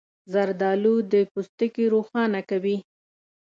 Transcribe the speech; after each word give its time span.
زردالو 0.33 0.95
د 1.11 1.13
پوستکي 1.31 1.85
روښانه 1.93 2.41
کوي. 2.49 2.77